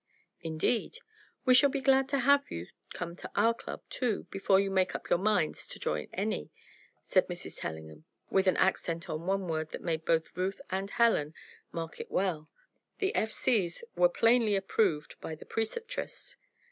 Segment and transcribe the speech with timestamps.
[0.41, 0.97] "Indeed!
[1.45, 4.95] We shall be glad to have you come to our club, too, before you make
[4.95, 6.49] up your minds to join any,"
[7.03, 7.59] said Mrs.
[7.59, 11.35] Tellingham, with an accent on one word that made both Ruth and Helen
[11.71, 12.49] mark it well.
[12.97, 13.31] The F.
[13.31, 16.35] C.'s were plainly approved by the Preceptress.